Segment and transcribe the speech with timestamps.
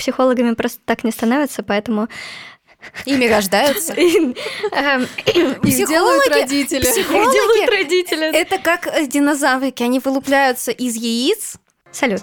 [0.00, 2.08] психологами просто так не становятся, поэтому
[3.04, 3.92] Ими рождаются.
[3.94, 4.34] Их
[5.88, 6.86] делают родители.
[6.86, 8.34] Их делают родители.
[8.34, 11.56] Это как э, динозаврики, они вылупляются из яиц.
[11.92, 12.22] Салют.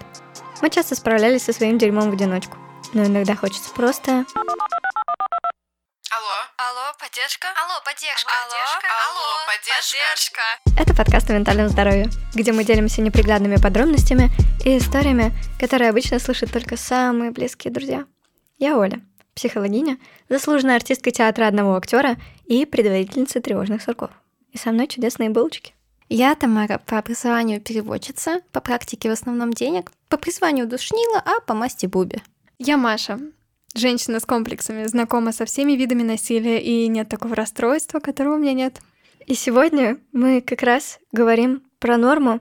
[0.61, 2.57] Мы часто справлялись со своим дерьмом в одиночку,
[2.93, 4.25] но иногда хочется просто
[6.17, 6.39] Алло.
[6.57, 7.47] Алло, поддержка.
[7.61, 8.31] Алло, поддержка.
[8.41, 8.57] Алло,
[9.05, 10.41] алло, поддержка.
[10.75, 14.31] Это подкаст о ментальном здоровье, где мы делимся неприглядными подробностями
[14.65, 18.05] и историями, которые обычно слышат только самые близкие друзья.
[18.57, 19.01] Я Оля,
[19.35, 22.15] психологиня, заслуженная артистка театра одного актера
[22.47, 24.09] и предводительница тревожных сурков.
[24.51, 25.75] И со мной чудесные булочки.
[26.09, 31.53] Я Тамара, по образованию переводчица, по практике в основном денег, по призванию душнила, а по
[31.53, 32.23] масти Буби.
[32.57, 33.19] Я Маша,
[33.79, 38.53] женщина с комплексами, знакома со всеми видами насилия, и нет такого расстройства, которого у меня
[38.53, 38.81] нет.
[39.25, 42.39] И сегодня мы как раз говорим про норму,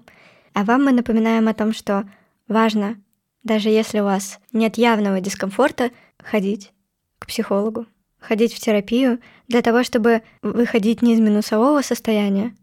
[0.53, 2.09] а вам мы напоминаем о том, что
[2.49, 3.01] важно,
[3.43, 6.73] даже если у вас нет явного дискомфорта, ходить
[7.19, 7.87] к психологу,
[8.19, 12.55] ходить в терапию для того, чтобы выходить не из минусового состояния,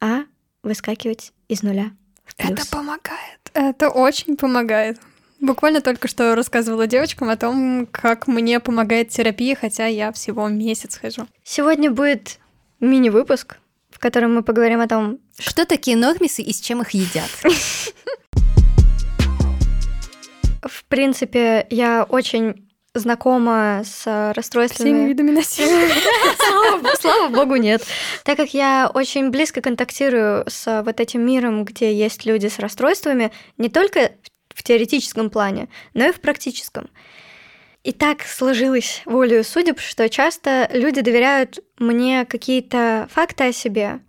[0.00, 0.24] а
[0.62, 1.92] выскакивать из нуля.
[2.38, 3.50] Это помогает.
[3.54, 4.98] Это очень помогает.
[5.40, 10.98] Буквально только что рассказывала девочкам о том, как мне помогает терапия, хотя я всего месяц
[10.98, 11.26] хожу.
[11.42, 12.38] Сегодня будет
[12.78, 13.56] мини-выпуск,
[13.90, 17.30] в котором мы поговорим о том, Что такие нормисы и с чем их едят?
[20.62, 25.08] в принципе, я очень знакома с Всеми расстройствами.
[25.08, 25.88] видами насилия.
[26.36, 27.82] Слава, слава богу, нет.
[28.24, 33.30] Так как я очень близко контактирую с вот этим миром, где есть люди с расстройствами,
[33.58, 34.12] не только
[34.54, 36.88] в теоретическом плане, но и в практическом.
[37.82, 44.00] И так сложилось волею судеб, что часто люди доверяют мне какие-то факты о себе,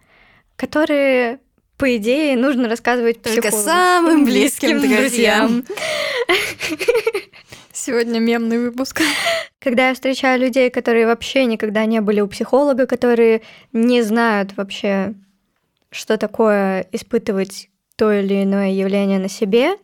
[0.58, 1.40] которые,
[1.78, 3.66] по идее, нужно рассказывать Только психологу.
[3.66, 5.64] самым близким друзьям.
[7.72, 9.02] Сегодня мемный выпуск.
[9.60, 15.14] Когда я встречаю людей, которые вообще никогда не были у психолога, которые не знают вообще,
[15.92, 19.78] что такое испытывать то или иное явление на себе,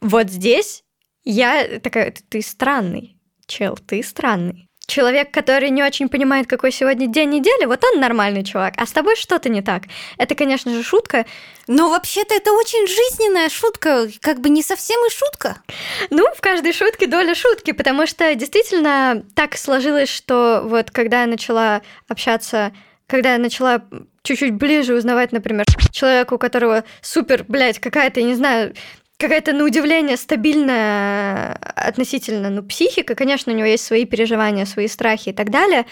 [0.00, 0.82] вот здесь
[1.24, 3.16] я такая, «Ты- странный,
[3.46, 4.66] чел, ты странный.
[4.86, 8.90] Человек, который не очень понимает, какой сегодня день недели, вот он нормальный чувак, а с
[8.90, 9.84] тобой что-то не так.
[10.18, 11.26] Это, конечно же, шутка.
[11.68, 15.62] Но вообще-то это очень жизненная шутка, как бы не совсем и шутка.
[16.10, 21.26] Ну, в каждой шутке доля шутки, потому что действительно так сложилось, что вот когда я
[21.28, 22.72] начала общаться,
[23.06, 23.84] когда я начала
[24.22, 28.74] чуть-чуть ближе узнавать, например, человека, у которого супер, блядь, какая-то, я не знаю,
[29.20, 35.28] какая-то, на удивление, стабильная относительно, ну, психика, конечно, у него есть свои переживания, свои страхи
[35.28, 35.86] и так далее,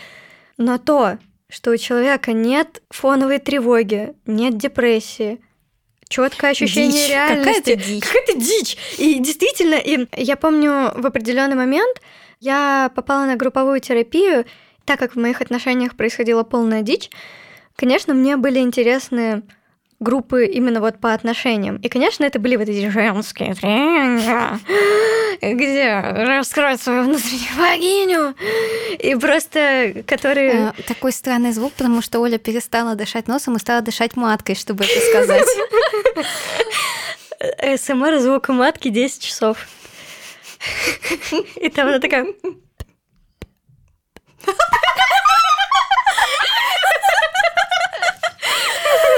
[0.56, 1.19] но то,
[1.49, 5.41] что у человека нет фоновой тревоги, нет депрессии,
[6.09, 7.11] четкое ощущение Дичь.
[7.11, 7.61] реальности.
[7.61, 8.05] Какая-то дичь.
[8.05, 8.77] Какая-то дичь.
[8.99, 12.00] И действительно, и я помню в определенный момент
[12.41, 14.47] я попала на групповую терапию,
[14.84, 17.10] так как в моих отношениях происходила полная дичь,
[17.77, 19.43] конечно, мне были интересны
[20.00, 21.76] группы именно вот по отношениям.
[21.76, 24.59] И, конечно, это были вот эти женские тренинги,
[25.54, 28.34] где раскрыть свою внутреннюю богиню,
[28.98, 30.72] и просто которые...
[30.76, 34.84] Э, Такой странный звук, потому что Оля перестала дышать носом и стала дышать маткой, чтобы
[34.84, 35.47] это сказать.
[37.80, 39.66] СМР звука матки 10 часов.
[41.56, 42.26] И там она такая...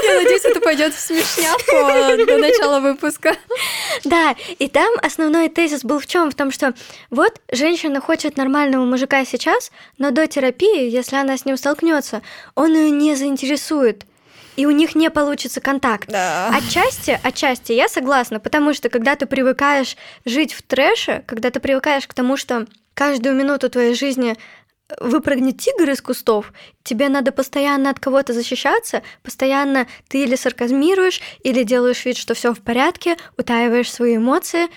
[0.13, 1.71] надеюсь, это пойдет в смешнявку
[2.25, 3.35] до начала выпуска.
[4.03, 6.31] Да, и там основной тезис был в чем?
[6.31, 6.73] В том, что
[7.09, 12.21] вот женщина хочет нормального мужика сейчас, но до терапии, если она с ним столкнется,
[12.55, 14.05] он ее не заинтересует.
[14.57, 16.09] И у них не получится контакт.
[16.13, 19.95] Отчасти, отчасти я согласна, потому что когда ты привыкаешь
[20.25, 24.35] жить в трэше, когда ты привыкаешь к тому, что каждую минуту твоей жизни
[24.99, 26.53] выпрыгнет тигр из кустов,
[26.83, 32.53] тебе надо постоянно от кого-то защищаться, постоянно ты или сарказмируешь, или делаешь вид, что все
[32.53, 34.67] в порядке, утаиваешь свои эмоции,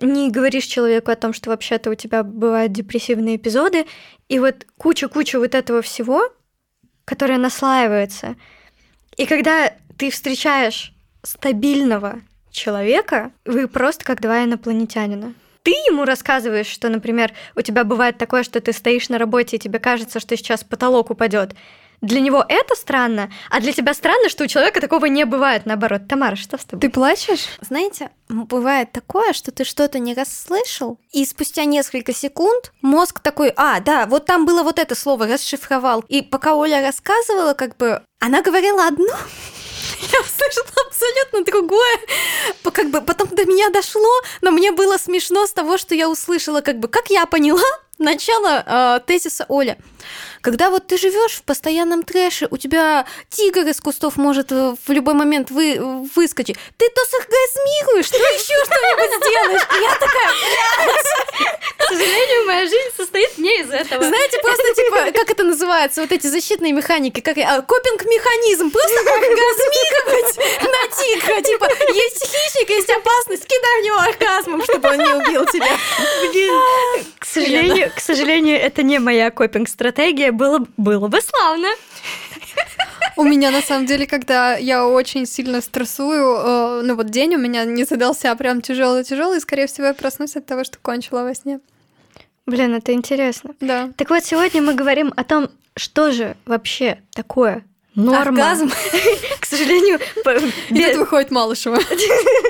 [0.00, 3.86] не говоришь человеку о том, что вообще-то у тебя бывают депрессивные эпизоды,
[4.28, 6.28] и вот куча-куча вот этого всего,
[7.04, 8.36] которое наслаивается.
[9.16, 12.20] И когда ты встречаешь стабильного
[12.50, 15.34] человека, вы просто как два инопланетянина.
[15.64, 19.58] Ты ему рассказываешь, что, например, у тебя бывает такое, что ты стоишь на работе, и
[19.58, 21.54] тебе кажется, что сейчас потолок упадет.
[22.02, 26.02] Для него это странно, а для тебя странно, что у человека такого не бывает, наоборот.
[26.06, 26.82] Тамара, что с тобой?
[26.82, 27.46] Ты плачешь?
[27.62, 33.80] Знаете, бывает такое, что ты что-то не расслышал, и спустя несколько секунд мозг такой, а,
[33.80, 36.04] да, вот там было вот это слово, расшифровал.
[36.08, 39.16] И пока Оля рассказывала, как бы, она говорила одно,
[40.12, 42.00] Я услышала абсолютно другое.
[42.72, 44.10] Как бы потом до меня дошло,
[44.40, 47.62] но мне было смешно с того, что я услышала, как бы, как я поняла,
[47.98, 49.76] начало э, тезиса Оля.
[50.40, 54.90] Когда вот ты живешь в постоянном трэше, у тебя тигр из кустов может э, в
[54.92, 55.78] любой момент вы,
[56.14, 56.56] выскочить.
[56.76, 59.62] Ты то соргазмируешь, то еще что-нибудь сделаешь.
[59.78, 60.32] И я такая,
[61.78, 64.04] К сожалению, моя жизнь состоит не из этого.
[64.04, 70.36] знаете, просто типа, как это называется, вот эти защитные механики, как а, копинг-механизм, просто оргазмировать
[70.60, 75.46] на тигра, типа, есть хищник, есть опасность, кидай в него оргазмом, чтобы он не убил
[75.46, 75.76] тебя.
[76.20, 80.32] Блин, к сожалению, к сожалению, это не моя копинг-стратегия.
[80.32, 81.68] Было, было бы славно.
[83.16, 87.38] У меня на самом деле, когда я очень сильно стрессую, э, ну вот день у
[87.38, 91.34] меня не задался прям тяжелый-тяжелый, и, скорее всего, я проснусь от того, что кончила во
[91.34, 91.60] сне.
[92.46, 93.54] Блин, это интересно.
[93.60, 93.90] Да.
[93.96, 97.64] Так вот, сегодня мы говорим о том, что же вообще такое
[97.94, 98.20] норма.
[98.20, 98.70] Оргазм.
[99.40, 100.00] К сожалению,
[100.70, 101.78] без- выходит Малышева.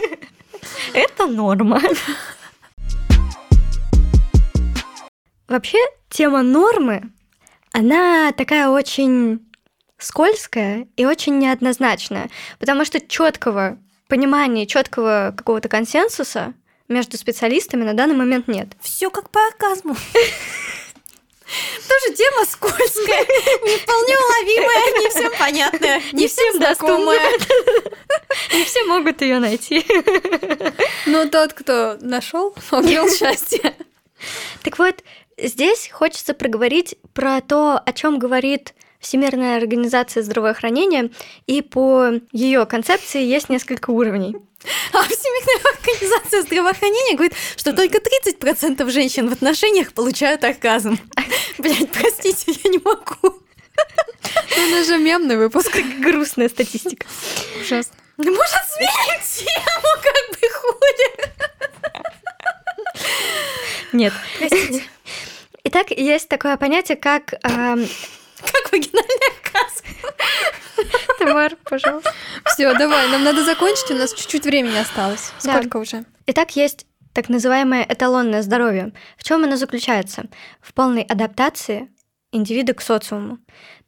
[0.94, 1.80] это норма.
[5.48, 7.12] Вообще, тема нормы,
[7.72, 9.40] она такая очень
[9.98, 16.54] скользкая и очень неоднозначная, потому что четкого понимания, четкого какого-то консенсуса
[16.88, 18.68] между специалистами на данный момент нет.
[18.80, 19.96] Все как по оргазму.
[21.88, 23.26] Тоже тема скользкая,
[23.64, 27.32] не вполне уловимая, не всем понятная, не всем знакомая.
[28.52, 29.84] Не все могут ее найти.
[31.06, 33.74] Но тот, кто нашел, обрел счастье.
[34.62, 35.02] Так вот,
[35.38, 41.10] здесь хочется проговорить про то, о чем говорит Всемирная организация здравоохранения,
[41.46, 44.34] и по ее концепции есть несколько уровней.
[44.94, 50.98] А Всемирная организация здравоохранения говорит, что только 30% женщин в отношениях получают оргазм.
[51.58, 53.14] Блять, простите, я не могу.
[53.22, 55.76] Ну, Это же мемный выпуск.
[56.00, 57.06] Грустная статистика.
[57.60, 57.94] Ужасно.
[58.16, 61.73] Ну, Может, сменим тему, как бы хули?
[63.92, 64.12] Нет.
[64.38, 64.84] Простите.
[65.64, 67.32] Итак, есть такое понятие, как...
[67.42, 67.86] эм,
[68.40, 69.84] Как вагинальный оргазм?
[71.18, 72.12] Тамар, пожалуйста.
[72.46, 75.32] Все, давай, нам надо закончить, у нас чуть-чуть времени осталось.
[75.42, 75.54] Да.
[75.58, 76.04] Сколько уже?
[76.26, 78.92] Итак, есть так называемое эталонное здоровье.
[79.16, 80.24] В чем оно заключается?
[80.60, 81.88] В полной адаптации
[82.32, 83.38] индивида к социуму.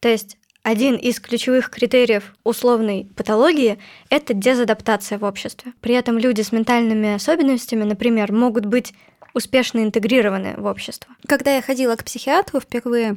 [0.00, 3.78] То есть один из ключевых критериев условной патологии–
[4.10, 5.72] это дезадаптация в обществе.
[5.80, 8.92] При этом люди с ментальными особенностями, например, могут быть
[9.32, 11.14] успешно интегрированы в общество.
[11.28, 13.16] Когда я ходила к психиатру впервые,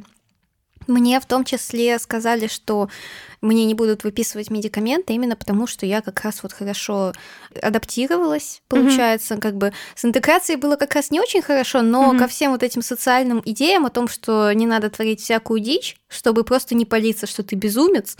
[0.86, 2.88] мне в том числе сказали, что
[3.40, 7.12] мне не будут выписывать медикаменты именно потому, что я как раз вот хорошо
[7.60, 12.18] адаптировалась, получается, как бы с интеграцией было как раз не очень хорошо, но Мгм.
[12.18, 16.44] ко всем вот этим социальным идеям о том, что не надо творить всякую дичь, чтобы
[16.44, 18.16] просто не палиться, что ты безумец,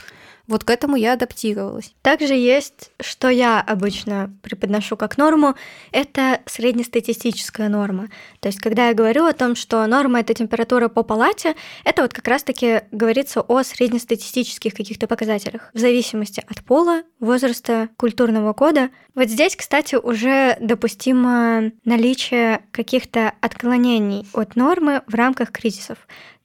[0.47, 1.93] вот к этому я адаптировалась.
[2.03, 5.55] Также есть, что я обычно преподношу как норму,
[5.93, 8.09] это среднестатистическая норма.
[8.41, 12.13] То есть, когда я говорю о том, что норма— это температура по палате, это вот
[12.13, 18.91] как раз-таки говорится о среднестатистических каких-то показателях, в зависимости от пола, возраста, культурного кода.
[19.17, 25.99] Вот здесь, кстати, уже допустимо наличие каких-то отклонений от нормы в рамках кризисов.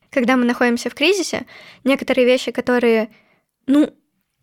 [0.09, 1.45] Когда мы находимся в кризисе,
[1.83, 3.09] некоторые вещи, которые
[3.67, 3.93] ну,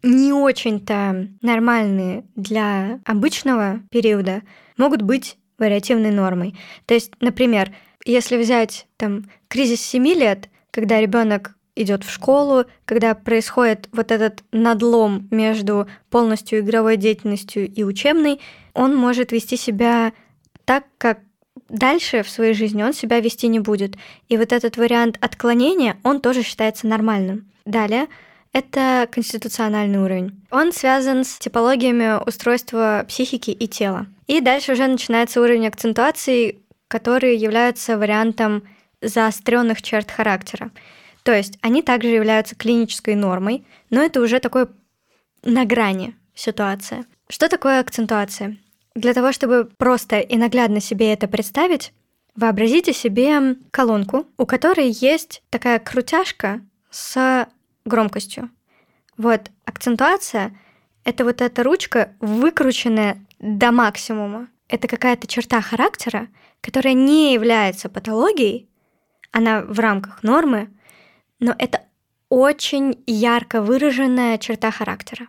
[0.04, 4.42] не очень-то нормальные для обычного периода,
[4.76, 6.54] могут быть вариативной нормой.
[6.86, 13.14] То есть, например, если взять там кризис 7 лет, когда ребенок идет в школу, когда
[13.14, 18.41] происходит вот этот надлом между полностью игровой деятельностью и учебной,
[18.75, 20.12] он может вести себя
[20.64, 21.21] так, как
[21.69, 23.97] дальше в своей жизни он себя вести не будет.
[24.29, 27.50] И вот этот вариант отклонения, он тоже считается нормальным.
[27.64, 28.09] Далее,
[28.52, 30.43] это конституциональный уровень.
[30.50, 34.07] Он связан с типологиями устройства психики и тела.
[34.26, 38.62] И дальше уже начинается уровень акцентуации, которые являются вариантом
[39.00, 40.71] заостренных черт характера.
[41.23, 44.69] То есть они также являются клинической нормой, но это уже такое
[45.43, 47.05] на грани ситуация.
[47.29, 48.57] Что такое акцентуация?
[48.95, 51.93] Для того, чтобы просто и наглядно себе это представить,
[52.35, 56.61] вообразите себе колонку, у которой есть такая крутяшка
[56.91, 57.49] с
[57.85, 58.50] громкостью.
[59.17, 60.57] Вот акцентуация—
[61.05, 64.49] это вот эта ручка, выкрученная до максимума.
[64.69, 66.29] Это какая-то черта характера,
[66.61, 68.69] которая не является патологией,
[69.31, 70.71] она в рамках нормы,
[71.42, 71.84] но это
[72.28, 75.26] очень ярко выраженная черта характера.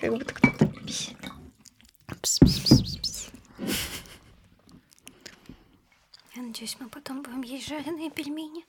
[0.00, 1.16] Как будто кто-то писит.
[6.34, 8.64] Я надеюсь, мы потом будем есть жареные пельмени.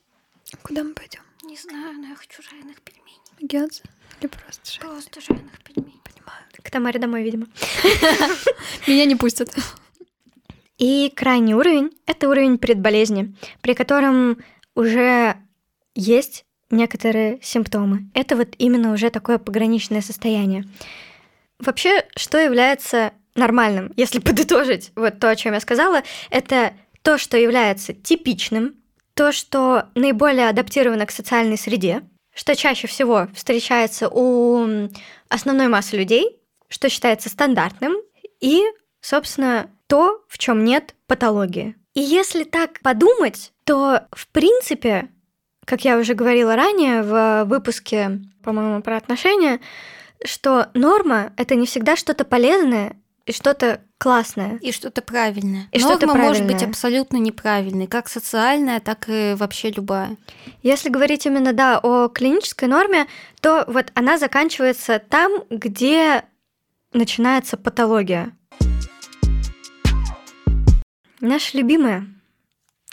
[0.62, 1.22] Куда мы пойдем?
[1.44, 3.22] Не знаю, но я хочу жареных пельменей.
[3.40, 3.84] Гёдзе?
[4.20, 4.90] Или просто Женя?
[4.90, 6.02] Просто жареных пельменей.
[6.04, 6.44] Понимаю.
[6.62, 7.48] К Тамаре домой, видимо.
[8.88, 9.56] Меня не пустят.
[10.80, 14.38] И крайний уровень— это уровень предболезни, при котором
[14.76, 15.36] уже
[15.94, 18.10] есть некоторые симптомы.
[18.14, 20.64] Это вот именно уже такое пограничное состояние.
[21.60, 27.38] Вообще, что является нормальным, если подытожить вот то, о чем я сказала, это то, что
[27.38, 28.76] является типичным,
[29.16, 34.88] то, что наиболее адаптировано к социальной среде, что чаще всего встречается у
[35.28, 36.38] основной массы людей,
[36.70, 37.96] что считается стандартным,
[38.40, 38.64] и,
[39.02, 41.76] собственно, то, в чем нет патологии.
[41.96, 45.10] И если так подумать, то, в принципе,
[45.66, 49.60] как я уже говорила ранее в выпуске, по-моему, про отношения,
[50.24, 54.60] что норма— это не всегда что-то полезное и что-то классное.
[54.62, 55.68] И что-то правильное.
[55.72, 56.70] И Норма что-то может быть правильное.
[56.70, 60.18] абсолютно неправильной, как социальная, так и вообще любая.
[60.62, 63.08] Если говорить именно, да, о клинической норме,
[63.42, 66.26] то вот она заканчивается там, где
[66.94, 68.36] начинается патология.
[71.22, 72.08] Наша любимая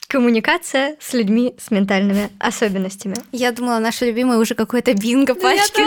[0.09, 3.17] коммуникация с людьми с ментальными особенностями.
[3.33, 5.83] Я думала, наша любимая уже какое-то бинго пачки.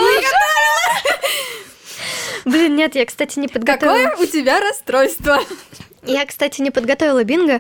[2.45, 4.09] Блин, нет, я, кстати, не подготовила.
[4.09, 5.39] Какое у тебя расстройство?
[6.03, 7.59] Я, кстати, не подготовила бинго.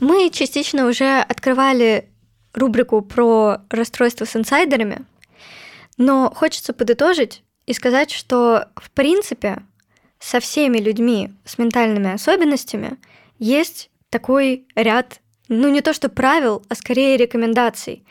[0.00, 2.08] Мы частично уже открывали
[2.54, 5.04] рубрику про расстройство с инсайдерами,
[5.98, 9.62] но хочется подытожить и сказать, что, в принципе,
[10.18, 12.96] со всеми людьми с ментальными особенностями
[13.38, 18.06] есть такой ряд, ну не то что правил, а скорее рекомендаций.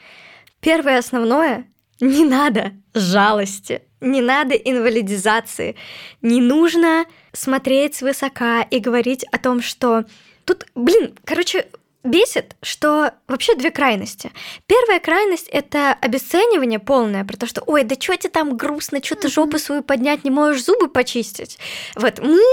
[0.59, 1.65] Первое основное—
[2.01, 5.77] не надо жалости, не надо инвалидизации,
[6.21, 10.03] не нужно смотреть свысока и говорить о том, что
[10.43, 11.67] тут, блин, короче,
[12.03, 14.33] бесит, что вообще две крайности.
[14.67, 19.15] Первая крайность— это обесценивание полное, про то, что «Ой, да что тебе там грустно, что
[19.15, 21.59] ты жопу свою поднять не можешь, зубы почистить».
[21.95, 22.43] Вот мы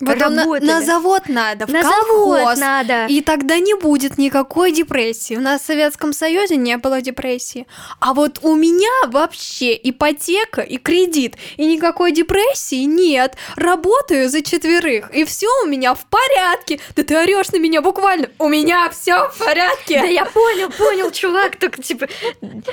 [0.00, 0.64] На, работали.
[0.64, 2.38] на завод надо, в на колхоз.
[2.38, 3.06] завод надо.
[3.06, 5.36] И тогда не будет никакой депрессии.
[5.36, 7.66] У нас в Советском Союзе не было депрессии.
[8.00, 13.36] А вот у меня вообще ипотека и кредит, и никакой депрессии нет.
[13.56, 16.80] Работаю за четверых, и все у меня в порядке.
[16.96, 18.30] Да ты орешь на меня буквально.
[18.38, 20.00] У меня все в порядке.
[20.00, 22.08] Да я понял, понял, чувак, только типа,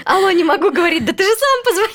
[0.06, 1.94] алло, не могу говорить, да ты же сам позвонил.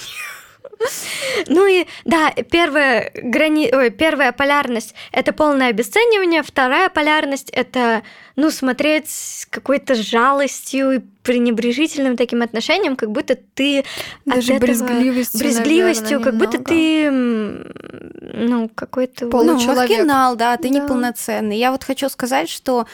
[1.48, 3.70] Ну и да, первая, грани...
[3.72, 8.02] Ой, первая полярность— это полное обесценивание, вторая полярность— это,
[8.36, 13.84] ну, смотреть с какой-то жалостью и пренебрежительным таким отношением, как будто ты
[14.24, 14.66] Даже от этого...
[14.86, 16.68] брезгливостью, брезгливостью, наверное, как будто немного.
[16.68, 19.26] ты, м, ну, какой-то...
[19.28, 19.90] Пол- Ну, Получеловек.
[19.90, 20.80] маргинал, да, ты Да.
[20.80, 21.56] неполноценный.
[21.58, 22.86] Я вот хочу сказать, что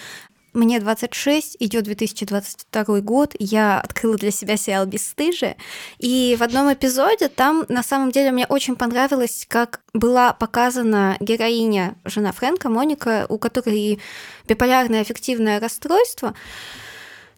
[0.52, 5.56] мне 26, идет 2022 год, я открыла для себя сериал «Бесстыжие»,
[5.98, 11.96] и в одном эпизоде там, на самом деле, мне очень понравилось, как была показана героиня,
[12.04, 14.00] жена Фрэнка, Моника, у которой
[14.46, 16.34] биполярное аффективное расстройство.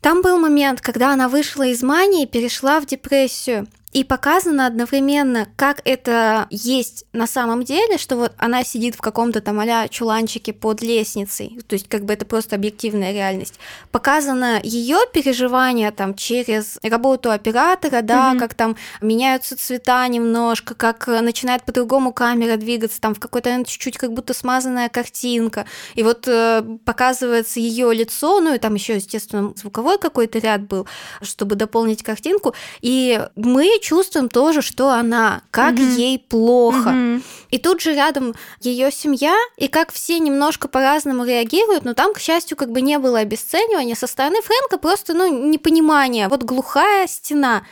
[0.01, 5.83] Там был момент, когда она вышла из мании, перешла в депрессию, и показано одновременно, как
[5.85, 10.81] это есть на самом деле, что вот она сидит в каком-то там а чуланчике под
[10.81, 13.59] лестницей, то есть как бы это просто объективная реальность.
[13.91, 18.39] Показано ее переживания там через работу оператора, да, Мгм.
[18.39, 23.67] как там меняются цвета немножко, как э, начинает по-другому камера двигаться, там в какой-то момент
[23.67, 28.95] чуть-чуть как будто смазанная картинка, и вот э, показывается ее лицо, ну и там еще,
[28.95, 30.87] естественно, звуковой какой-то ряд был,
[31.23, 35.97] чтобы дополнить картинку, и мы чувствуем тоже, что она, как Мгм.
[35.97, 36.91] ей плохо.
[36.91, 37.23] Мгм.
[37.51, 42.19] И тут же рядом ее семья, и как все немножко по-разному реагируют, но там, к
[42.19, 46.29] счастью, как бы не было обесценивания со стороны Фрэнка, просто, ну, непонимание.
[46.29, 47.63] Вот глухая стена.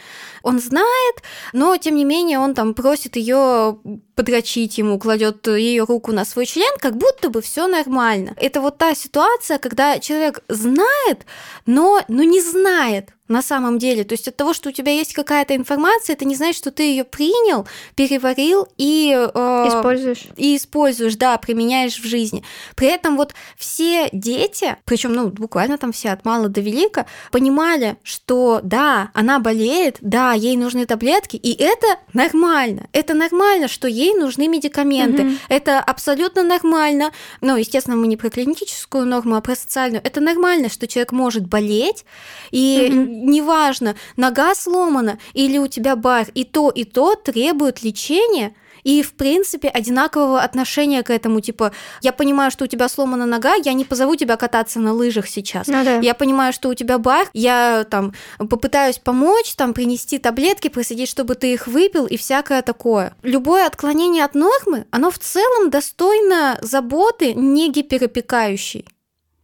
[0.42, 1.16] Он знает,
[1.52, 3.78] но тем не менее он там просит ее
[4.14, 8.34] подрочить ему, кладет ее руку на свой член, как будто бы все нормально.
[8.36, 11.26] Это вот та ситуация, когда человек знает,
[11.66, 14.04] но, но не знает на самом деле.
[14.04, 16.84] То есть от того, что у тебя есть какая-то информация, это не значит, что ты
[16.84, 20.24] ее принял, переварил и э, Используешь.
[20.36, 22.42] и используешь, да, применяешь в жизни.
[22.76, 27.96] При этом вот все дети, причем, ну, буквально там все от мала до велика, понимали,
[28.02, 32.88] что да, она болеет, да, ей нужны таблетки, и это нормально.
[32.92, 35.24] Это нормально, что ей нужны медикаменты.
[35.24, 35.38] Мгм.
[35.48, 37.12] Это абсолютно нормально.
[37.40, 40.02] Ну, естественно, мы не про клиническую норму, а про социальную.
[40.04, 42.04] Это нормально, что человек может болеть,
[42.50, 43.30] и Мгм.
[43.30, 49.14] неважно, нога сломана или у тебя бар, и то, и то требует лечения, и, в
[49.14, 51.40] принципе, одинакового отношения к этому.
[51.40, 55.28] Типа, я понимаю, что у тебя сломана нога, я не позову тебя кататься на лыжах
[55.28, 55.66] сейчас.
[55.66, 55.98] Ну да.
[55.98, 61.34] Я понимаю, что у тебя бар, я там попытаюсь помочь, там принести таблетки, проследить, чтобы
[61.34, 63.14] ты их выпил и всякое такое.
[63.22, 68.86] Любое отклонение от нормы, оно в целом достойно заботы не гиперопекающей.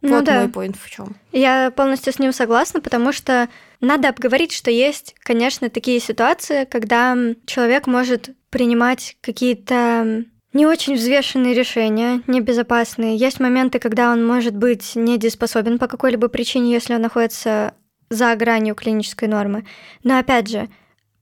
[0.01, 0.39] Ну вот да.
[0.41, 1.15] мой поинт в чем.
[1.31, 3.49] Я полностью с ним согласна, потому что
[3.81, 11.53] надо обговорить, что есть, конечно, такие ситуации, когда человек может принимать какие-то не очень взвешенные
[11.53, 13.17] решения, небезопасные.
[13.17, 17.73] Есть моменты, когда он может быть недееспособен по какой-либо причине, если он находится
[18.09, 19.65] за гранью клинической нормы.
[20.03, 20.69] Но опять же,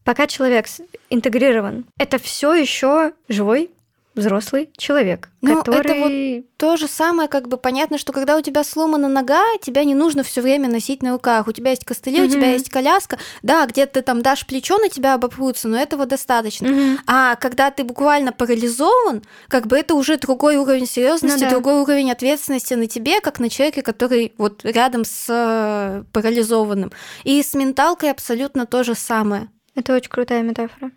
[0.04, 0.68] пока человек
[1.10, 3.72] интегрирован, это все еще живой
[4.16, 6.46] взрослый человек, Ну, это который...
[6.58, 10.24] То же самое, как бы понятно, что когда у тебя сломана нога, тебя не нужно
[10.24, 11.48] все время носить на руках.
[11.48, 13.18] У тебя есть костыли, у тебя есть коляска.
[13.42, 16.70] Да, где-то ты там дашь плечо, на тебя обопрутся, но этого достаточно.
[16.70, 17.00] Мгм.
[17.08, 21.50] А когда ты буквально парализован, как бы это уже другой уровень серьезности, Ну да.
[21.50, 26.92] другой уровень ответственности на тебе, как на человеке, который вот рядом с э, парализованным.
[27.24, 29.50] И с менталкой абсолютно то же самое.
[29.76, 30.92] Это очень крутая метафора.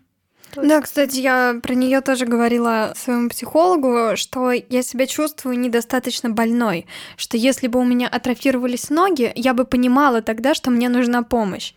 [0.63, 6.87] Да, кстати, я про нее тоже говорила своему психологу, что я себя чувствую недостаточно больной,
[7.15, 11.73] что если бы у меня атрофировались ноги, я бы понимала тогда, что мне нужна помощь.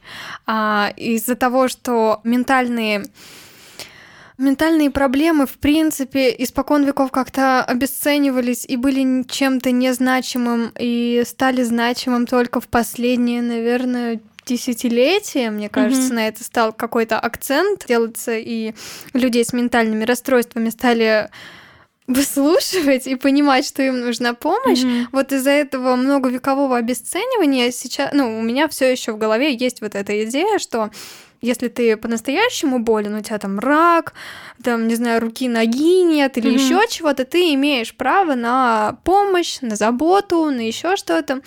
[0.47, 3.05] А из-за того, что ментальные
[4.41, 12.27] Ментальные проблемы, в принципе, испокон веков как-то обесценивались и были чем-то незначимым, и стали значимым
[12.27, 14.23] только в последние, наверное,
[14.55, 16.15] десятилетия, мне кажется, Мгм.
[16.17, 18.75] на это стал какой-то акцент делаться, и
[19.13, 21.29] людей с ментальными расстройствами стали
[22.07, 24.83] выслушивать и понимать, что им нужна помощь.
[24.83, 25.09] Мгм.
[25.13, 29.95] Вот из-за этого многовекового обесценивания сейчас, ну, у меня все еще в голове есть вот
[29.95, 30.91] эта идея, что
[31.41, 34.13] если ты по-настоящему болен, у тебя там рак,
[34.63, 36.57] там, не знаю, руки, ноги нет или Мгм.
[36.59, 41.41] еще чего-то, ты имеешь право на помощь, на заботу, на еще что-то.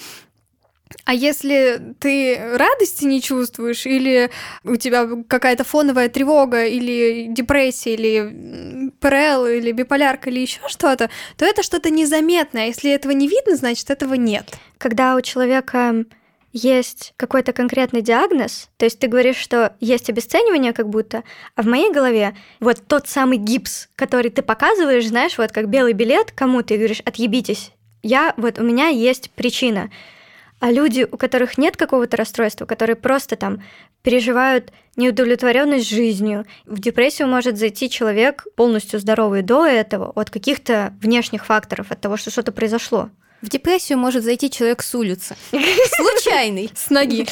[1.05, 4.29] А если ты радости не чувствуешь, или
[4.63, 11.45] у тебя какая-то фоновая тревога, или депрессия, или ПРЛ, или биполярка, или еще что-то, то
[11.45, 12.67] это что-то незаметное.
[12.67, 14.51] Если этого не видно, значит этого нет.
[14.77, 16.03] когда у человека
[16.51, 21.23] есть какой-то конкретный диагноз, то есть ты говоришь, что есть обесценивание как будто,
[21.55, 25.93] а в моей голове вот тот самый гипс, который ты показываешь, знаешь, вот как белый
[25.93, 27.71] билет кому-то и говоришь, отъебитесь.
[28.03, 29.89] Я, вот у меня есть причина.
[30.63, 33.61] А люди, у которых нет какого-то расстройства, которые просто там
[34.01, 41.45] переживают неудовлетворенность жизнью, в депрессию может зайти человек полностью здоровый до этого от каких-то внешних
[41.47, 43.09] факторов, от того, что что-то произошло.
[43.41, 45.35] В депрессию может зайти человек с улицы.
[45.51, 46.71] Случайный.
[46.73, 47.27] С ноги.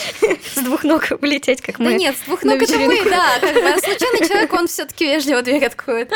[0.54, 1.94] С двух ног улететь, как Да мы.
[1.94, 3.39] нет, с двух ног это мы, да.
[3.39, 6.12] как бы, а случайный человек, он все таки вежливо дверь откроет.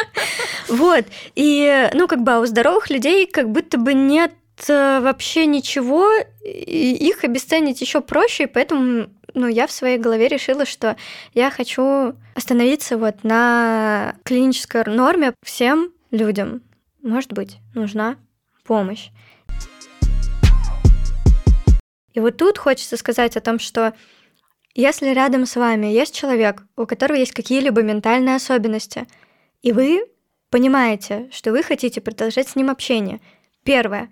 [0.68, 1.06] Вот.
[1.36, 4.34] И, ну, как бы, а у здоровых людей как будто бы нет
[4.68, 6.10] вообще ничего,
[6.44, 10.96] и их обесценить еще проще, и поэтому ну, я в своей голове решила, что
[11.34, 16.62] я хочу остановиться вот на клинической норме всем людям.
[17.02, 18.16] Может быть, нужна
[18.66, 19.10] помощь.
[22.14, 23.94] И вот тут хочется сказать о том, что
[24.74, 29.06] если рядом с вами есть человек, у которого есть какие-либо ментальные особенности,
[29.62, 30.06] и вы
[30.50, 33.20] понимаете, что вы хотите продолжать с ним общение,
[33.64, 34.10] первое,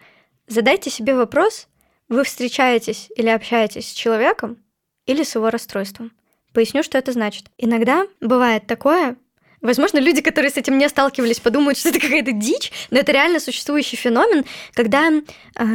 [0.48, 1.68] задайте себе вопрос,
[2.10, 4.58] вы встречаетесь или общаетесь с человеком
[5.06, 6.12] или с его расстройством.
[6.54, 7.50] Поясню, что это значит.
[7.58, 9.18] Иногда бывает такое,
[9.64, 13.40] Возможно, люди, которые с этим не сталкивались, подумают, что это какая-то дичь, но это реально
[13.40, 15.22] существующий феномен, когда э,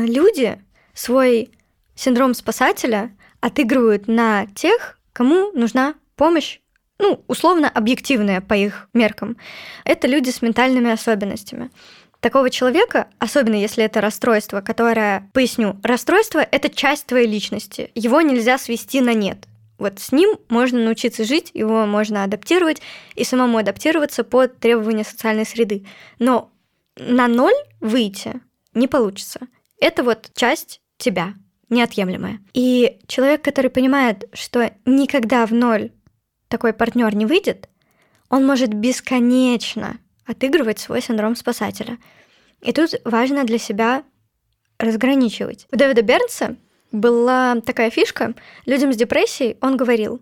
[0.05, 1.51] люди свой
[1.95, 6.61] синдром спасателя отыгрывают на тех, кому нужна помощь,
[6.99, 9.39] ну, условно объективная по их меркам.
[9.85, 11.71] Это люди с ментальными особенностями.
[12.21, 17.93] Такого человека, особенно если это расстройство, которое, поясню, расстройство— это часть твоей личности.
[17.95, 19.47] Его нельзя свести на нет.
[19.79, 22.83] Вот с ним можно научиться жить, его можно адаптировать
[23.15, 25.87] и самому адаптироваться под требования социальной среды.
[26.19, 26.51] Но
[26.97, 28.41] на ноль выйти
[28.75, 29.41] не получится.
[29.81, 31.35] Это вот часть тебя,
[31.69, 32.41] неотъемлемая.
[32.53, 35.93] И человек, который понимает, что никогда в ноль
[36.49, 37.69] такой партнер не выйдет,
[38.29, 39.99] он может бесконечно
[40.29, 41.99] отыгрывать свой синдром спасателя.
[42.61, 44.05] И тут важно для себя
[44.79, 45.67] разграничивать.
[45.73, 46.57] У Дэвида Бернса
[46.93, 48.35] была такая фишка.
[48.67, 50.21] Людям с депрессией он говорил,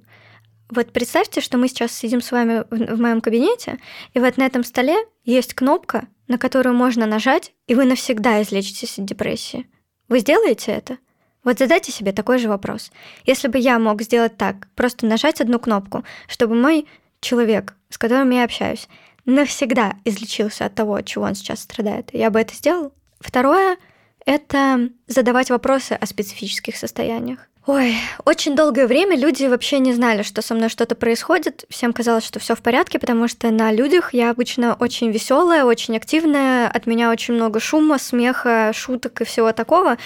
[0.70, 3.78] вот представьте, что мы сейчас сидим с вами в, моем кабинете,
[4.14, 8.98] и вот на этом столе есть кнопка, на которую можно нажать, и вы навсегда излечитесь
[8.98, 9.66] от депрессии.
[10.08, 10.98] Вы сделаете это?
[11.44, 12.90] Вот задайте себе такой же вопрос.
[13.24, 16.88] Если бы я мог сделать так, просто нажать одну кнопку, чтобы мой
[17.20, 18.88] человек, с которым я общаюсь,
[19.26, 22.92] навсегда излечился от того, от чего он сейчас страдает, я бы это сделал.
[23.20, 23.76] Второе—
[24.26, 27.40] это задавать вопросы о специфических состояниях.
[27.66, 31.64] Ой, очень долгое время люди вообще не знали, что со мной что-то происходит.
[31.68, 35.96] Всем казалось, что все в порядке, потому что на людях я обычно очень веселая, очень
[35.96, 39.98] активная, от меня очень много шума, смеха, шуток и всего такого.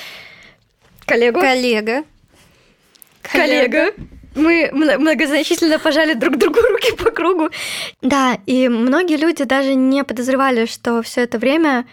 [1.05, 1.41] Коллега.
[1.41, 2.05] Коллега.
[3.23, 3.93] Коллега.
[4.35, 7.51] Мы многозначительно пожали друг другу руки по кругу.
[8.01, 11.87] Да, и многие люди даже не подозревали, что все это время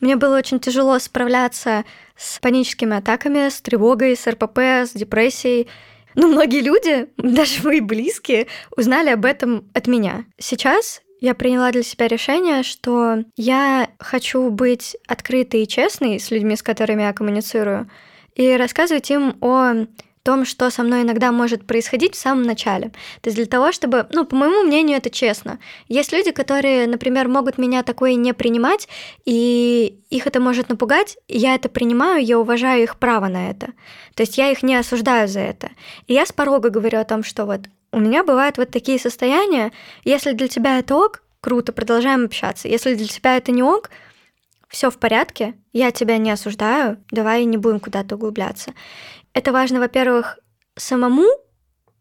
[0.00, 1.84] мне было очень тяжело справляться
[2.16, 5.68] с паническими атаками, с тревогой, с РПП, с депрессией.
[6.14, 10.24] Но многие люди, даже мои близкие, узнали об этом от меня.
[10.38, 16.56] Сейчас я приняла для себя решение, что я хочу быть открытой и честной с людьми,
[16.56, 17.88] с которыми я коммуницирую,
[18.34, 19.86] и рассказывать им о
[20.22, 22.90] том, что со мной иногда может происходить в самом начале.
[23.20, 25.58] То есть для того, чтобы, ну, по моему мнению, это честно.
[25.88, 28.88] Есть люди, которые, например, могут меня такое не принимать,
[29.24, 33.72] и их это может напугать, я это принимаю, я уважаю их право на это.
[34.14, 35.70] То есть я их не осуждаю за это.
[36.06, 39.72] И я с порога говорю о том, что вот у меня бывают вот такие состояния,
[40.04, 42.68] если для тебя это ок, круто, продолжаем общаться.
[42.68, 43.90] Если для тебя это не ок,
[44.68, 48.72] все в порядке, я тебя не осуждаю, давай не будем куда-то углубляться.
[49.34, 50.38] Это важно, во-первых,
[50.76, 51.26] самому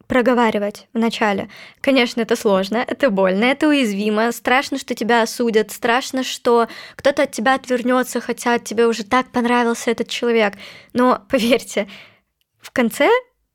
[0.07, 1.49] проговаривать вначале.
[1.79, 6.67] Конечно, это сложно, это больно, это уязвимо, страшно, что тебя осудят, страшно, что
[6.97, 10.55] кто-то от тебя отвернется, хотя тебе уже так понравился этот человек.
[10.91, 11.87] Но поверьте,
[12.59, 13.09] в конце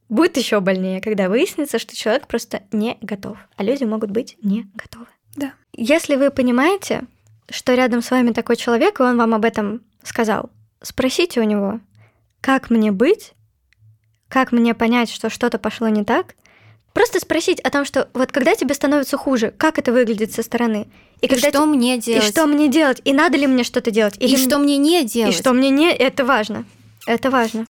[0.08, 4.66] будет еще больнее, когда выяснится, что человек просто не готов, а люди могут быть не
[4.74, 5.08] готовы.
[5.34, 5.52] Да.
[5.74, 7.02] Если вы понимаете,
[7.50, 10.48] что рядом с вами такой человек, и он вам об этом сказал,
[10.80, 11.80] спросите у него,
[12.40, 13.34] как мне быть,
[14.37, 16.35] как мне понять, что что-то пошло не так,
[16.92, 20.88] просто спросить о том, что вот когда тебе становится хуже, как это выглядит со стороны.
[21.22, 21.64] И, и когда что те...
[21.64, 22.22] мне делать?
[22.22, 23.01] И что мне делать?
[23.07, 24.16] И надо ли мне что-то делать?
[24.18, 24.35] Или...
[24.35, 25.35] И что мне не делать?
[25.35, 25.90] И что мне не...
[25.90, 26.66] Это важно.
[27.07, 27.64] Это важно.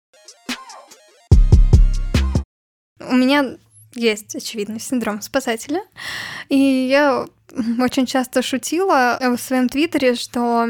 [2.99, 3.57] У меня
[3.93, 5.83] есть, очевидно, синдром спасателя.
[6.49, 7.27] И я
[7.79, 10.69] очень часто шутила в своем твиттере, что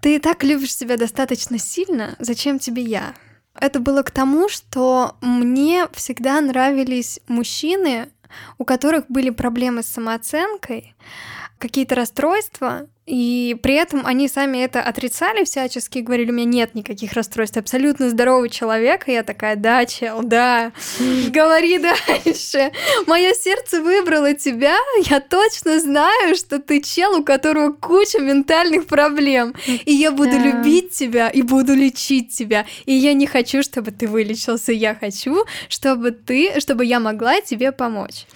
[0.00, 3.16] ты и так любишь себя достаточно сильно, зачем тебе я?
[3.60, 8.08] Это было к тому, что мне всегда нравились мужчины,
[8.56, 10.94] у которых были проблемы с самооценкой,
[11.58, 17.14] какие-то расстройства, и при этом они сами это отрицали всячески, говорили, у меня нет никаких
[17.14, 19.08] расстройств, абсолютно здоровый человек.
[19.08, 20.72] И я такая, да, чел, да,
[21.28, 22.70] говори дальше.
[23.06, 24.76] Мое сердце выбрало тебя,
[25.08, 29.54] я точно знаю, что ты чел, у которого куча ментальных проблем.
[29.86, 30.38] И я буду да.
[30.38, 32.66] любить тебя и буду лечить тебя.
[32.84, 37.72] И я не хочу, чтобы ты вылечился, я хочу, чтобы ты, чтобы я могла тебе
[37.72, 38.26] помочь.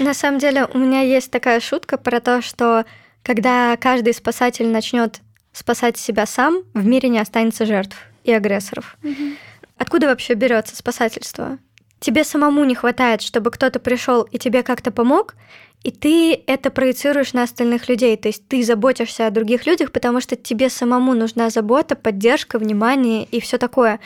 [0.00, 2.84] На самом деле, у меня есть такая шутка про то, что
[3.22, 5.20] когда каждый спасатель начнет
[5.52, 8.96] спасать себя сам, в мире не останется жертв и агрессоров.
[9.02, 9.36] Mm-hmm.
[9.76, 11.58] Откуда вообще берется спасательство?
[12.00, 15.34] Тебе самому не хватает, чтобы кто-то пришел и тебе как-то помог,
[15.82, 18.16] и ты это проецируешь на остальных людей.
[18.16, 23.24] То есть ты заботишься о других людях, потому что тебе самому нужна забота, поддержка, внимание
[23.24, 24.00] и все такое.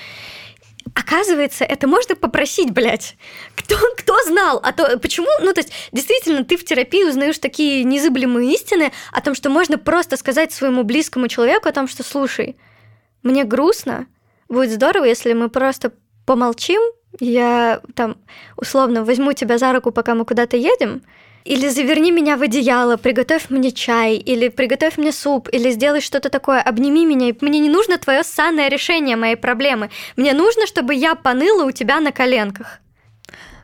[0.94, 3.16] Оказывается, это можно попросить, блядь.
[3.56, 4.60] Кто, кто знал?
[4.62, 5.26] А то почему?
[5.40, 9.76] Ну, то есть, действительно, ты в терапии узнаешь такие незыблемые истины о том, что можно
[9.76, 12.56] просто сказать своему близкому человеку о том, что слушай,
[13.24, 14.06] мне грустно,
[14.48, 15.92] будет здорово, если мы просто
[16.26, 16.80] помолчим,
[17.18, 18.16] я там
[18.56, 21.02] условно возьму тебя за руку, пока мы куда-то едем,
[21.44, 26.30] или заверни меня в одеяло, приготовь мне чай, или приготовь мне суп, или сделай что-то
[26.30, 27.34] такое, обними меня.
[27.40, 29.90] Мне не нужно твое санное решение моей проблемы.
[30.16, 32.80] Мне нужно, чтобы я поныла у тебя на коленках.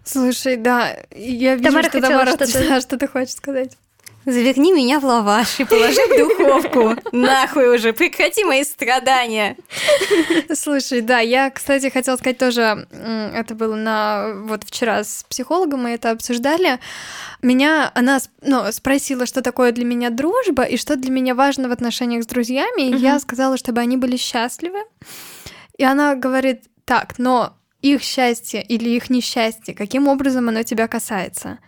[0.05, 2.81] Слушай, да, я вижу, Тамара что Тамара что-то...
[2.81, 3.77] что ты хочешь сказать.
[4.31, 6.95] Заверни меня в лаваш и положи в духовку.
[7.13, 9.57] Нахуй уже, прекрати мои страдания.
[10.55, 12.87] Слушай, да, я, кстати, хотела сказать тоже,
[13.35, 16.79] это было на вот вчера с психологом, мы это обсуждали.
[17.43, 21.73] Меня, она ну, спросила, что такое для меня дружба и что для меня важно в
[21.73, 22.91] отношениях с друзьями.
[22.91, 24.79] И я сказала, чтобы они были счастливы.
[25.77, 31.59] И она говорит, так, но их счастье или их несчастье, каким образом оно тебя касается?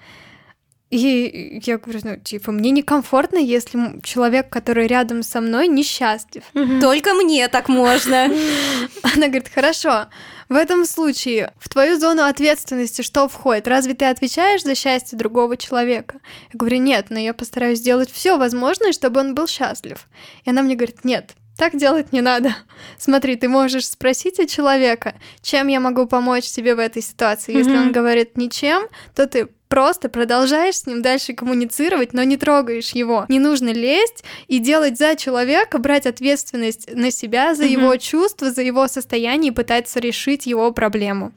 [0.92, 6.44] И я говорю, ну, типа, мне некомфортно, если человек, который рядом со мной, несчастлив.
[6.52, 6.81] Угу.
[6.83, 8.24] Только мне так можно.
[9.02, 10.09] Она говорит, хорошо,
[10.50, 13.68] в этом случае в твою зону ответственности что входит?
[13.68, 16.20] Разве ты отвечаешь за счастье другого человека?
[16.52, 20.07] Я говорю, нет, но я постараюсь сделать все возможное, чтобы он был счастлив.
[20.44, 22.55] И она мне говорит, нет, так делать не надо.
[22.98, 27.57] Смотри, ты можешь спросить у человека, чем я могу помочь тебе в этой ситуации.
[27.57, 27.87] Если mm-hmm.
[27.87, 33.24] он говорит ничем, то ты просто продолжаешь с ним дальше коммуницировать, но не трогаешь его.
[33.30, 38.61] Не нужно лезть и делать за человека, брать ответственность на себя за его чувства, за
[38.61, 41.32] его состояние и пытаться решить его проблему.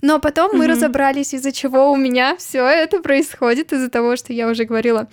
[0.00, 4.48] Но потом мы разобрались, из-за чего у меня все это происходит, из-за того, что я
[4.48, 5.08] уже говорила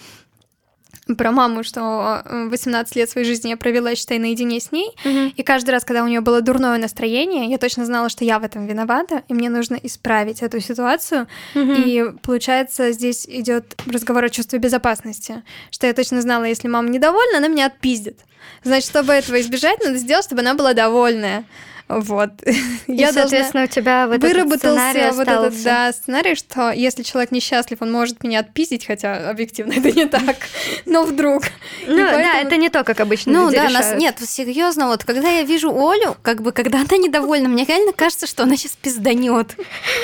[1.16, 4.92] про маму, что э, 18 лет своей жизни я провела, считай, наедине с ней.
[5.36, 8.44] И каждый раз, когда у нее было дурное настроение, я точно знала, что я в
[8.44, 11.28] этом виновата, и мне нужно исправить эту ситуацию.
[11.56, 17.38] И получается, здесь идет разговор о чувстве безопасности, что я точно знала, если мама недовольна,
[17.38, 18.20] она меня отпиздит.
[18.64, 21.46] Значит, чтобы этого избежать, надо сделать, чтобы она была довольная.
[21.90, 22.30] Вот.
[22.88, 27.32] И, я соответственно, у тебя вот этот выработался вот этот да, сценарий, что если человек
[27.32, 30.36] несчастлив, он может меня отпиздить, хотя объективно это не так,
[30.86, 31.44] но вдруг.
[31.88, 35.04] Ну И да, поэтому- это не то, как обычно Ну да, нас нет, серьезно, вот
[35.04, 38.74] когда я вижу Олю, как бы когда она недовольна, мне реально кажется, что она сейчас
[38.74, 39.56] пизданет.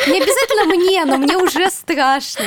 [0.07, 2.45] Не обязательно мне, но мне уже страшно.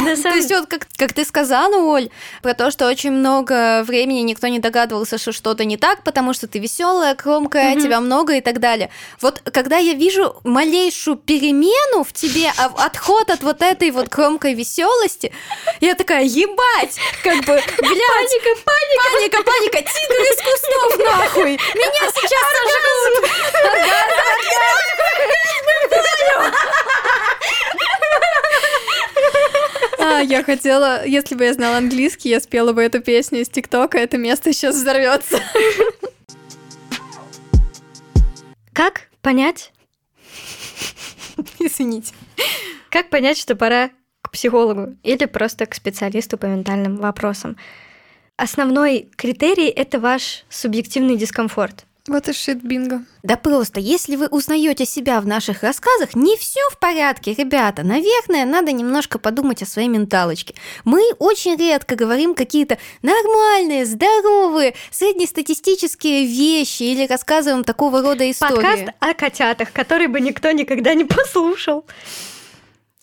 [0.04, 2.08] На То самом- есть вот как, как ты сказала, Оль,
[2.42, 6.46] про то, что очень много времени никто не догадывался, что что-то не так, потому что
[6.48, 8.90] ты веселая, громкая, тебя много и так далее.
[9.20, 14.54] Вот когда я вижу малейшую перемену в тебе, а- отход от вот этой вот громкой
[14.54, 15.32] веселости,
[15.80, 22.10] я такая, ебать, как бы, блядь, паника, паника, паника, паника, тигр из кустов, нахуй, меня
[22.14, 23.30] сейчас сожрут.
[30.00, 33.98] А, я хотела, если бы я знала английский, я спела бы эту песню из ТикТока,
[33.98, 35.40] это место сейчас взорвется.
[38.72, 39.72] Как понять,
[41.58, 42.14] Извините.
[42.90, 43.90] как понять, что пора
[44.22, 47.56] к психологу или просто к специалисту по ментальным вопросам?
[48.36, 51.84] Основной критерий— это ваш субъективный дискомфорт.
[52.10, 53.04] Вот и шит бинго.
[53.22, 57.84] Да просто, если вы узнаете себя в наших рассказах, не все в порядке, ребята.
[57.84, 60.56] Наверное, надо немножко подумать о своей менталочке.
[60.84, 68.56] Мы очень редко говорим какие-то нормальные, здоровые, среднестатистические вещи или рассказываем такого рода истории.
[68.56, 71.84] Подкаст о котятах, который бы никто никогда не послушал.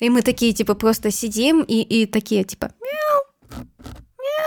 [0.02, 3.07] И мы такие, типа, просто сидим и, и такие, типа, мяу, мяу.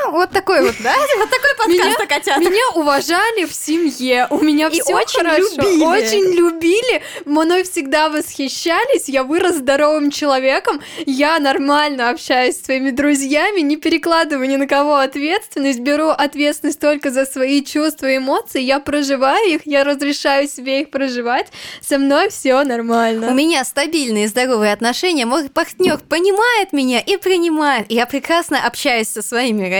[0.08, 0.94] Вот такой вот, да?
[1.18, 2.38] Вот такой подкаст о котятах.
[2.42, 5.84] Меня уважали в семье, у меня И все очень хорошо, любили.
[5.84, 13.60] очень любили, мной всегда восхищались, я вырос здоровым человеком, я нормально общаюсь с своими друзьями,
[13.60, 18.80] не перекладываю ни на кого ответственность, беру ответственность только за свои чувства и эмоции, я
[18.80, 21.48] проживаю их, я разрешаю себе их проживать,
[21.82, 23.30] со мной все У нормально.
[23.30, 27.86] меня стабильные здоровые отношения, мой партнер понимает меня и принимает.
[27.90, 29.79] Я прекрасно общаюсь со своими родителями,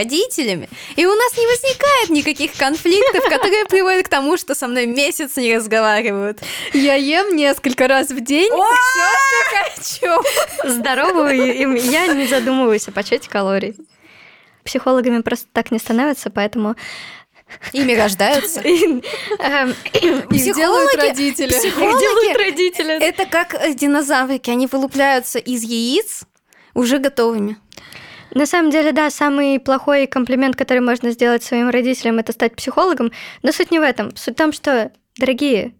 [0.95, 5.35] и у нас не возникает никаких конфликтов, которые приводят к тому, что со мной месяц
[5.37, 6.39] не разговаривают.
[6.73, 10.69] Я ем несколько раз в день, все, что хочу.
[10.69, 13.75] Здоровую, и я не задумываюсь о подсчете калорий.
[14.63, 16.75] Психологами просто так не становятся, поэтому
[17.73, 18.61] Ими рождаются.
[18.61, 19.01] эм,
[19.93, 21.51] Их делают родители.
[21.51, 23.01] делают родители.
[23.01, 26.23] Это как э, динозаврики, они вылупляются из яиц
[26.73, 27.57] уже готовыми.
[28.33, 33.11] На самом деле, да, самый плохой комплимент, который можно сделать своим родителям, это стать психологом.
[33.43, 34.15] Но суть не в этом.
[34.15, 35.73] Суть в том, что, дорогие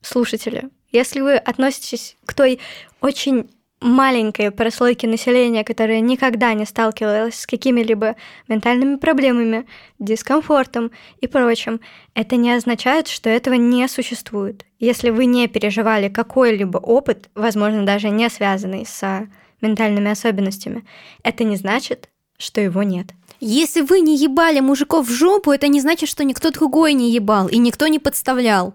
[0.00, 2.60] слушатели, если вы относитесь к той
[3.00, 8.16] очень маленькой прослойке населения, которая никогда не сталкивалась с какими-либо
[8.48, 9.66] ментальными проблемами,
[9.98, 11.80] дискомфортом и прочим,
[12.14, 14.64] это не означает, что этого не существует.
[14.78, 19.28] Если вы не переживали какой-либо опыт, возможно, даже не связанный с
[19.64, 20.84] ментальными особенностями,
[21.22, 23.06] это не значит, что его нет.
[23.40, 27.48] Если вы не ебали мужиков в жопу, это не значит, что никто другой не ебал
[27.48, 28.74] и никто не подставлял.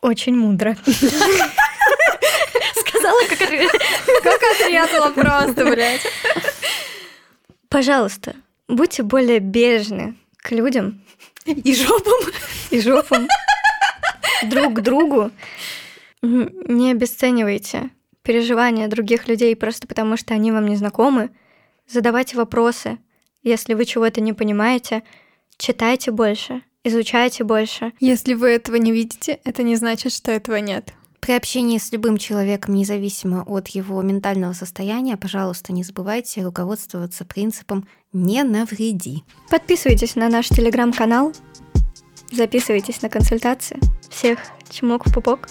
[0.00, 0.76] Очень мудро.
[2.74, 3.38] Сказала, как...
[4.22, 6.00] Как отрезала просто, блядь.
[7.68, 8.34] Пожалуйста,
[8.68, 11.02] будьте более бережны к людям
[11.46, 12.32] И жопам.
[12.70, 13.28] и жопам,
[14.44, 15.30] друг к другу.
[16.22, 17.90] Не обесценивайте
[18.22, 21.30] переживания других людей просто потому, что они вам не знакомы.
[21.88, 22.98] Задавайте вопросы.
[23.42, 25.02] Если вы чего-то не понимаете,
[25.56, 27.92] читайте больше, изучайте больше.
[28.00, 30.94] Если вы этого не видите, это не значит, что этого нет.
[31.20, 37.86] При общении с любым человеком, независимо от его ментального состояния, пожалуйста, не забывайте руководствоваться принципом
[38.12, 39.22] «не навреди».
[39.48, 41.32] Подписывайтесь на наш телеграм-канал,
[42.32, 43.78] записывайтесь на консультации.
[44.10, 45.48] Всех чмок в пупок.